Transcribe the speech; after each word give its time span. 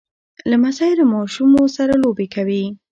لمسی 0.51 0.91
له 0.99 1.05
ماشومو 1.13 1.63
سره 1.77 1.93
لوبې 2.03 2.27
کوي. 2.35 2.63